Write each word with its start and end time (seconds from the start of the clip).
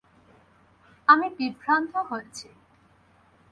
আমি 1.07 1.27
বিভ্রান্ত 1.37 1.93
হয়েছি। 2.09 2.47